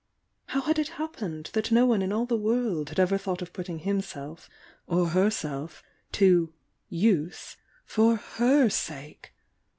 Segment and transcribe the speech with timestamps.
[0.47, 3.53] How had it happened that no one in all the world had ever thought of
[3.53, 4.49] puttmg himself
[4.87, 6.51] (or herself) to
[6.89, 9.31] "use" for H.r sake!